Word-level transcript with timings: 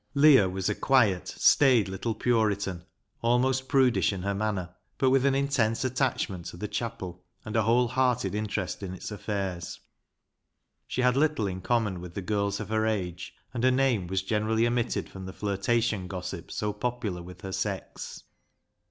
Leah 0.15 0.49
was 0.49 0.67
a 0.67 0.73
quiet, 0.73 1.27
staid 1.27 1.87
little 1.87 2.15
Puritan, 2.15 2.83
almost 3.21 3.67
prudish 3.67 4.11
in 4.11 4.23
her 4.23 4.33
manner, 4.33 4.73
but 4.97 5.11
with 5.11 5.27
an 5.27 5.35
intense 5.35 5.83
attachment 5.85 6.47
to 6.47 6.57
the 6.57 6.67
chapel, 6.67 7.23
and 7.45 7.55
a 7.55 7.61
whole 7.61 7.87
hearted 7.87 8.33
interest 8.33 8.81
in 8.81 8.95
its 8.95 9.11
affairs. 9.11 9.79
She 10.87 11.01
had 11.01 11.15
little 11.15 11.45
in 11.45 11.61
common 11.61 12.01
with 12.01 12.15
the 12.15 12.23
girls 12.23 12.59
of 12.59 12.69
her 12.69 12.87
age, 12.87 13.35
and 13.53 13.63
her 13.63 13.69
name 13.69 14.07
was 14.07 14.23
generally 14.23 14.65
omitted 14.65 15.07
from 15.07 15.27
the 15.27 15.33
flirta 15.33 15.79
tion 15.83 16.07
gossip 16.07 16.49
so 16.51 16.73
popular 16.73 17.21
with 17.21 17.41
her 17.41 17.51
sex. 17.53 18.23